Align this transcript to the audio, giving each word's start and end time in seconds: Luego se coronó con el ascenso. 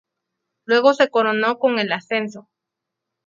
Luego 0.65 0.95
se 0.95 1.11
coronó 1.11 1.59
con 1.59 1.77
el 1.77 1.91
ascenso. 1.91 2.49